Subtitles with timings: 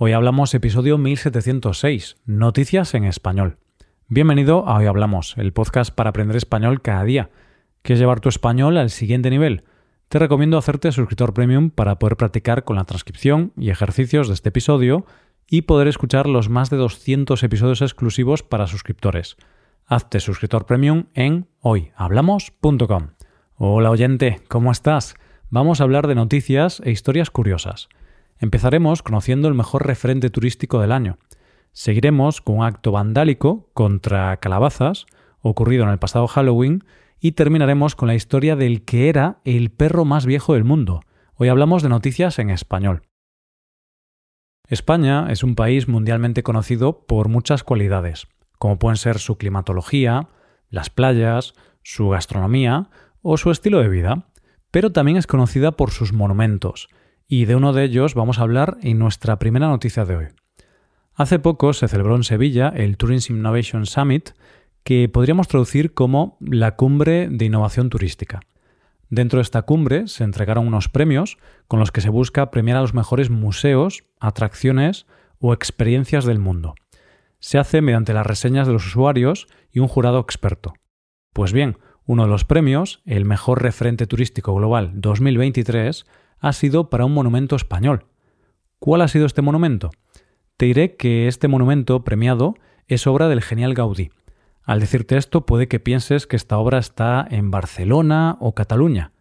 [0.00, 3.58] Hoy hablamos episodio 1706, Noticias en Español.
[4.06, 7.30] Bienvenido a Hoy Hablamos, el podcast para aprender español cada día.
[7.82, 9.64] ¿Quieres llevar tu español al siguiente nivel?
[10.08, 14.50] Te recomiendo hacerte suscriptor premium para poder practicar con la transcripción y ejercicios de este
[14.50, 15.04] episodio
[15.48, 19.36] y poder escuchar los más de 200 episodios exclusivos para suscriptores.
[19.84, 23.08] Hazte suscriptor premium en hoyhablamos.com.
[23.56, 25.16] Hola oyente, ¿cómo estás?
[25.50, 27.88] Vamos a hablar de noticias e historias curiosas.
[28.38, 31.18] Empezaremos conociendo el mejor referente turístico del año.
[31.72, 35.06] Seguiremos con un acto vandálico contra calabazas
[35.40, 36.84] ocurrido en el pasado Halloween
[37.20, 41.02] y terminaremos con la historia del que era el perro más viejo del mundo.
[41.34, 43.02] Hoy hablamos de noticias en español.
[44.68, 48.28] España es un país mundialmente conocido por muchas cualidades,
[48.58, 50.28] como pueden ser su climatología,
[50.68, 52.90] las playas, su gastronomía
[53.22, 54.28] o su estilo de vida,
[54.70, 56.88] pero también es conocida por sus monumentos,
[57.28, 60.26] y de uno de ellos vamos a hablar en nuestra primera noticia de hoy.
[61.14, 64.30] Hace poco se celebró en Sevilla el Tourism Innovation Summit,
[64.82, 68.40] que podríamos traducir como la cumbre de innovación turística.
[69.10, 72.80] Dentro de esta cumbre se entregaron unos premios con los que se busca premiar a
[72.80, 75.06] los mejores museos, atracciones
[75.38, 76.74] o experiencias del mundo.
[77.40, 80.74] Se hace mediante las reseñas de los usuarios y un jurado experto.
[81.34, 86.06] Pues bien, uno de los premios, el mejor referente turístico global 2023,
[86.40, 88.06] ha sido para un monumento español.
[88.78, 89.90] ¿Cuál ha sido este monumento?
[90.56, 92.54] Te diré que este monumento premiado
[92.86, 94.10] es obra del genial Gaudí.
[94.62, 99.12] Al decirte esto puede que pienses que esta obra está en Barcelona o Cataluña,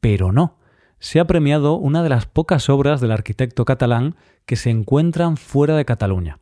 [0.00, 0.58] pero no.
[0.98, 4.16] Se ha premiado una de las pocas obras del arquitecto catalán
[4.46, 6.40] que se encuentran fuera de Cataluña.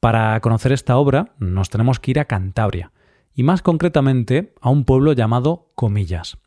[0.00, 2.92] Para conocer esta obra nos tenemos que ir a Cantabria,
[3.34, 6.38] y más concretamente a un pueblo llamado Comillas.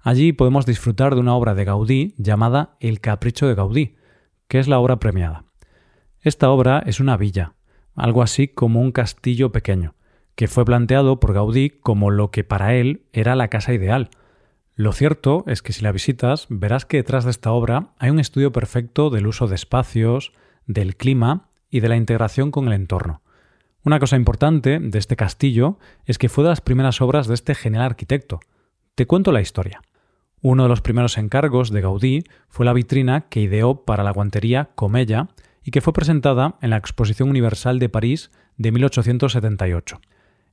[0.00, 3.96] Allí podemos disfrutar de una obra de Gaudí llamada El Capricho de Gaudí,
[4.46, 5.44] que es la obra premiada.
[6.20, 7.54] Esta obra es una villa,
[7.94, 9.94] algo así como un castillo pequeño,
[10.34, 14.10] que fue planteado por Gaudí como lo que para él era la casa ideal.
[14.74, 18.20] Lo cierto es que si la visitas verás que detrás de esta obra hay un
[18.20, 20.32] estudio perfecto del uso de espacios,
[20.66, 23.20] del clima y de la integración con el entorno.
[23.84, 27.54] Una cosa importante de este castillo es que fue de las primeras obras de este
[27.54, 28.40] genial arquitecto.
[28.94, 29.80] Te cuento la historia.
[30.40, 34.70] Uno de los primeros encargos de Gaudí fue la vitrina que ideó para la guantería
[34.74, 35.28] Comella
[35.64, 40.00] y que fue presentada en la Exposición Universal de París de 1878.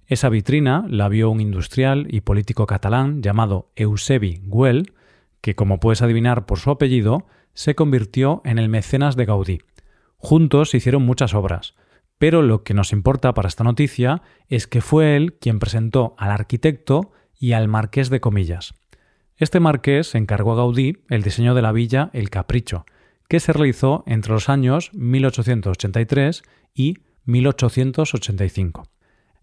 [0.08, 4.94] Esa vitrina la vio un industrial y político catalán llamado Eusebi Güell,
[5.42, 9.62] que como puedes adivinar por su apellido, se convirtió en el mecenas de Gaudí.
[10.18, 11.76] Juntos hicieron muchas obras,
[12.18, 16.32] pero lo que nos importa para esta noticia es que fue él quien presentó al
[16.32, 18.74] arquitecto y al marqués de Comillas.
[19.38, 22.86] Este marqués encargó a Gaudí el diseño de la villa El Capricho,
[23.28, 28.84] que se realizó entre los años 1883 y 1885.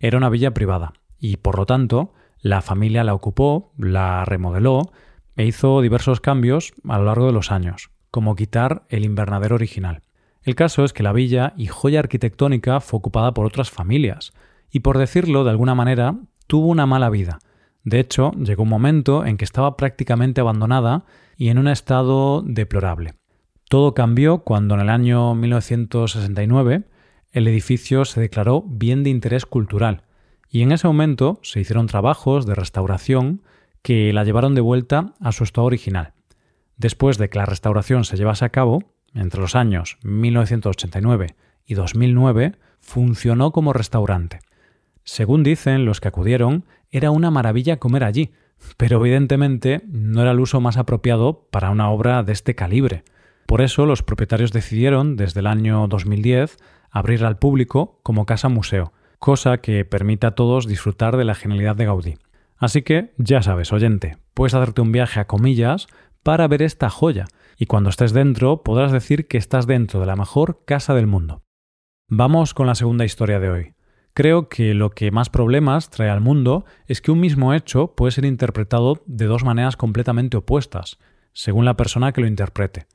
[0.01, 4.93] Era una villa privada y, por lo tanto, la familia la ocupó, la remodeló
[5.37, 10.01] e hizo diversos cambios a lo largo de los años, como quitar el invernadero original.
[10.43, 14.33] El caso es que la villa y joya arquitectónica fue ocupada por otras familias,
[14.71, 16.17] y por decirlo de alguna manera,
[16.47, 17.41] tuvo una mala vida.
[17.85, 21.05] De hecho, llegó un momento en que estaba prácticamente abandonada
[21.37, 23.15] y en un estado deplorable.
[23.69, 26.85] Todo cambió cuando en el año 1969
[27.33, 30.03] el edificio se declaró bien de interés cultural
[30.51, 33.43] y en ese momento se hicieron trabajos de restauración
[33.81, 36.13] que la llevaron de vuelta a su estado original.
[36.77, 38.83] Después de que la restauración se llevase a cabo,
[39.15, 41.35] entre los años 1989
[41.65, 44.41] y 2009, funcionó como restaurante.
[45.05, 48.33] Según dicen los que acudieron, era una maravilla comer allí,
[48.77, 53.05] pero evidentemente no era el uso más apropiado para una obra de este calibre.
[53.47, 56.57] Por eso los propietarios decidieron, desde el año 2010,
[56.91, 61.77] abrir al público como casa museo, cosa que permite a todos disfrutar de la genialidad
[61.77, 62.15] de Gaudí.
[62.57, 65.89] Así que, ya sabes, oyente, puedes hacerte un viaje a comillas
[66.23, 67.27] para ver esta joya,
[67.59, 71.43] y cuando estés dentro podrás decir que estás dentro de la mejor casa del mundo.
[72.09, 73.75] Vamos con la segunda historia de hoy.
[74.15, 78.13] Creo que lo que más problemas trae al mundo es que un mismo hecho puede
[78.13, 80.99] ser interpretado de dos maneras completamente opuestas,
[81.33, 82.87] según la persona que lo interprete.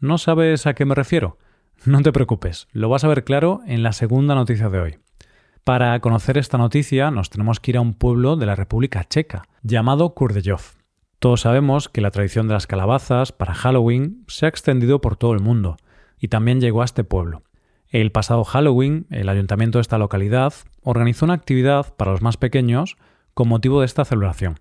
[0.00, 1.38] ¿No sabes a qué me refiero?
[1.84, 4.98] No te preocupes, lo vas a ver claro en la segunda noticia de hoy.
[5.64, 9.42] Para conocer esta noticia nos tenemos que ir a un pueblo de la República Checa,
[9.62, 10.62] llamado Kurdejov.
[11.18, 15.34] Todos sabemos que la tradición de las calabazas para Halloween se ha extendido por todo
[15.34, 15.76] el mundo,
[16.18, 17.42] y también llegó a este pueblo.
[17.92, 22.96] El pasado Halloween, el ayuntamiento de esta localidad organizó una actividad para los más pequeños
[23.34, 24.58] con motivo de esta celebración.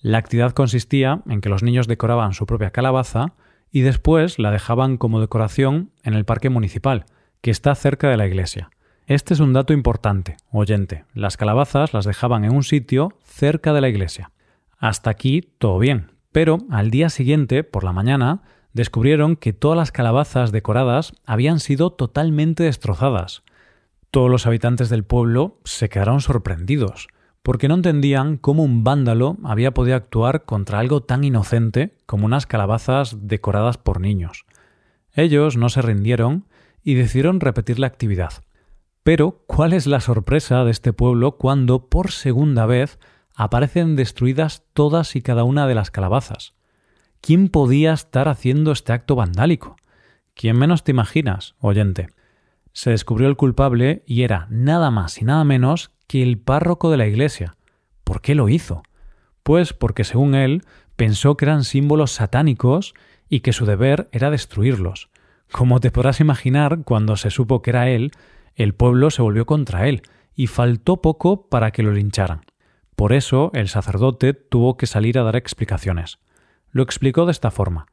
[0.00, 3.34] La actividad consistía en que los niños decoraban su propia calabaza
[3.70, 7.06] y después la dejaban como decoración en el parque municipal,
[7.42, 8.70] que está cerca de la iglesia.
[9.06, 11.04] Este es un dato importante, oyente.
[11.14, 14.32] Las calabazas las dejaban en un sitio cerca de la iglesia.
[14.78, 18.42] Hasta aquí todo bien, pero al día siguiente, por la mañana,
[18.78, 23.42] descubrieron que todas las calabazas decoradas habían sido totalmente destrozadas.
[24.12, 27.08] Todos los habitantes del pueblo se quedaron sorprendidos,
[27.42, 32.46] porque no entendían cómo un vándalo había podido actuar contra algo tan inocente como unas
[32.46, 34.46] calabazas decoradas por niños.
[35.12, 36.46] Ellos no se rindieron
[36.84, 38.44] y decidieron repetir la actividad.
[39.02, 43.00] Pero, ¿cuál es la sorpresa de este pueblo cuando, por segunda vez,
[43.34, 46.57] aparecen destruidas todas y cada una de las calabazas?
[47.20, 49.76] ¿Quién podía estar haciendo este acto vandálico?
[50.34, 52.08] ¿Quién menos te imaginas, oyente?
[52.72, 56.96] Se descubrió el culpable y era nada más y nada menos que el párroco de
[56.96, 57.56] la iglesia.
[58.04, 58.82] ¿Por qué lo hizo?
[59.42, 60.62] Pues porque según él
[60.96, 62.94] pensó que eran símbolos satánicos
[63.28, 65.10] y que su deber era destruirlos.
[65.50, 68.12] Como te podrás imaginar, cuando se supo que era él,
[68.54, 70.02] el pueblo se volvió contra él
[70.34, 72.42] y faltó poco para que lo lincharan.
[72.94, 76.18] Por eso el sacerdote tuvo que salir a dar explicaciones.
[76.70, 77.86] Lo explicó de esta forma.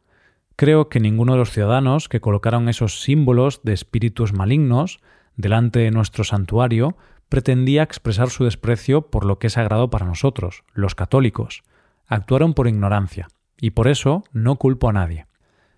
[0.55, 4.99] Creo que ninguno de los ciudadanos que colocaron esos símbolos de espíritus malignos
[5.35, 6.95] delante de nuestro santuario
[7.29, 11.63] pretendía expresar su desprecio por lo que es sagrado para nosotros, los católicos.
[12.07, 13.27] Actuaron por ignorancia,
[13.59, 15.25] y por eso no culpo a nadie.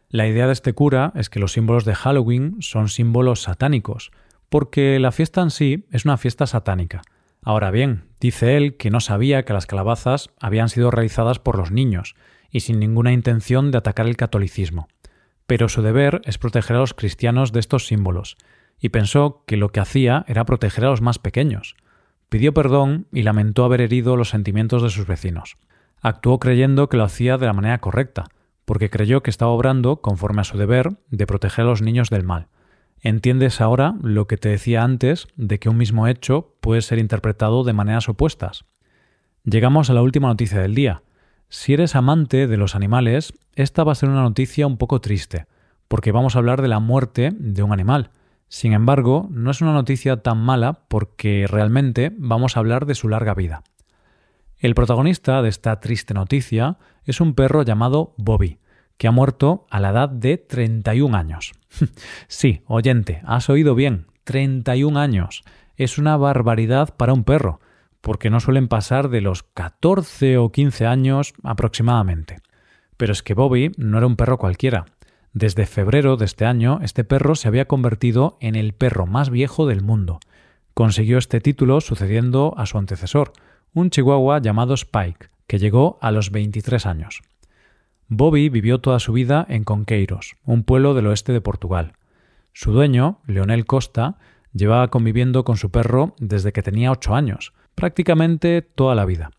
[0.09, 4.11] La idea de este cura es que los símbolos de Halloween son símbolos satánicos,
[4.49, 7.01] porque la fiesta en sí es una fiesta satánica.
[7.41, 11.71] Ahora bien, dice él que no sabía que las calabazas habían sido realizadas por los
[11.71, 12.15] niños,
[12.51, 14.87] y sin ninguna intención de atacar el catolicismo.
[15.45, 18.37] Pero su deber es proteger a los cristianos de estos símbolos,
[18.79, 21.75] y pensó que lo que hacía era proteger a los más pequeños.
[22.29, 25.57] Pidió perdón y lamentó haber herido los sentimientos de sus vecinos.
[26.01, 28.25] Actuó creyendo que lo hacía de la manera correcta,
[28.65, 32.23] porque creyó que estaba obrando conforme a su deber de proteger a los niños del
[32.23, 32.47] mal.
[32.99, 37.63] ¿Entiendes ahora lo que te decía antes de que un mismo hecho puede ser interpretado
[37.63, 38.65] de maneras opuestas?
[39.43, 41.03] Llegamos a la última noticia del día.
[41.49, 45.45] Si eres amante de los animales, esta va a ser una noticia un poco triste,
[45.87, 48.11] porque vamos a hablar de la muerte de un animal,
[48.49, 53.09] sin embargo, no es una noticia tan mala porque realmente vamos a hablar de su
[53.09, 53.63] larga vida.
[54.57, 58.59] El protagonista de esta triste noticia es un perro llamado Bobby,
[58.97, 61.51] que ha muerto a la edad de 31 años.
[62.27, 65.43] sí, oyente, has oído bien, 31 años.
[65.75, 67.59] Es una barbaridad para un perro,
[68.07, 72.37] porque no suelen pasar de los 14 o 15 años aproximadamente.
[72.95, 74.85] Pero es que Bobby no era un perro cualquiera,
[75.33, 79.67] desde febrero de este año, este perro se había convertido en el perro más viejo
[79.67, 80.21] del mundo.
[80.73, 83.33] Consiguió este título sucediendo a su antecesor,
[83.73, 87.23] un chihuahua llamado Spike, que llegó a los 23 años.
[88.07, 91.91] Bobby vivió toda su vida en Conqueiros, un pueblo del oeste de Portugal.
[92.53, 94.17] Su dueño, Leonel Costa,
[94.53, 99.29] llevaba conviviendo con su perro desde que tenía ocho años, prácticamente toda la vida.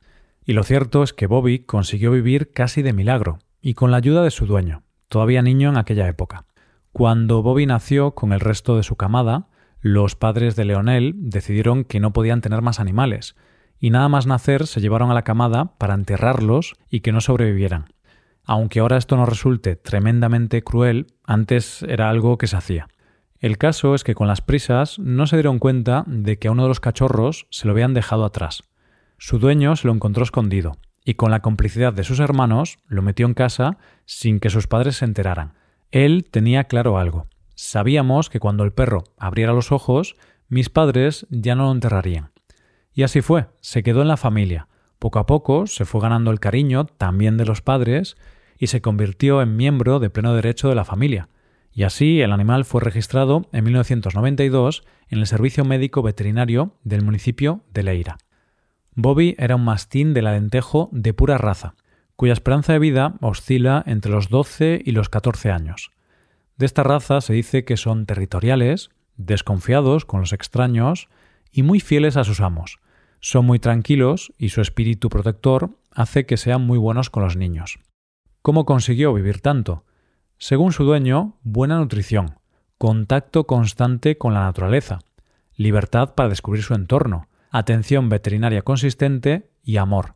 [0.47, 4.23] Y lo cierto es que Bobby consiguió vivir casi de milagro, y con la ayuda
[4.23, 6.45] de su dueño todavía niño en aquella época.
[6.93, 9.49] Cuando Bobby nació con el resto de su camada,
[9.81, 13.37] los padres de Leonel decidieron que no podían tener más animales,
[13.81, 17.87] y nada más nacer se llevaron a la camada para enterrarlos y que no sobrevivieran.
[18.45, 22.89] Aunque ahora esto nos resulte tremendamente cruel, antes era algo que se hacía.
[23.41, 26.65] El caso es que con las prisas no se dieron cuenta de que a uno
[26.65, 28.65] de los cachorros se lo habían dejado atrás.
[29.17, 33.27] Su dueño se lo encontró escondido, y con la complicidad de sus hermanos lo metió
[33.27, 35.55] en casa sin que sus padres se enteraran.
[35.93, 37.29] Él tenía claro algo.
[37.55, 40.17] Sabíamos que cuando el perro abriera los ojos,
[40.49, 42.33] mis padres ya no lo enterrarían.
[42.93, 44.67] Y así fue, se quedó en la familia.
[44.99, 48.17] Poco a poco se fue ganando el cariño también de los padres
[48.59, 51.29] y se convirtió en miembro de pleno derecho de la familia.
[51.73, 57.63] Y así el animal fue registrado en 1992 en el Servicio Médico Veterinario del municipio
[57.73, 58.19] de Leira.
[58.95, 61.75] Bobby era un mastín del alentejo de pura raza,
[62.17, 65.93] cuya esperanza de vida oscila entre los 12 y los 14 años.
[66.57, 71.09] De esta raza se dice que son territoriales, desconfiados con los extraños
[71.53, 72.81] y muy fieles a sus amos.
[73.21, 77.79] Son muy tranquilos y su espíritu protector hace que sean muy buenos con los niños.
[78.43, 79.85] ¿Cómo consiguió vivir tanto?
[80.41, 82.39] Según su dueño, buena nutrición,
[82.79, 85.01] contacto constante con la naturaleza,
[85.57, 90.15] libertad para descubrir su entorno, atención veterinaria consistente y amor.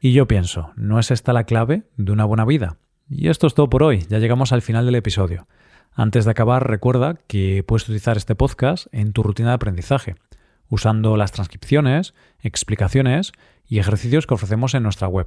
[0.00, 2.78] Y yo pienso, ¿no es esta la clave de una buena vida?
[3.10, 5.48] Y esto es todo por hoy, ya llegamos al final del episodio.
[5.92, 10.14] Antes de acabar, recuerda que puedes utilizar este podcast en tu rutina de aprendizaje,
[10.68, 13.32] usando las transcripciones, explicaciones
[13.66, 15.26] y ejercicios que ofrecemos en nuestra web.